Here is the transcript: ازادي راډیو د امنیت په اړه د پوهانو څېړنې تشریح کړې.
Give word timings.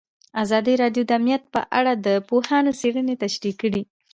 ازادي 0.43 0.73
راډیو 0.81 1.03
د 1.05 1.11
امنیت 1.17 1.43
په 1.53 1.61
اړه 1.79 1.93
د 2.05 2.07
پوهانو 2.29 2.71
څېړنې 2.79 3.15
تشریح 3.23 3.55
کړې. 3.61 3.81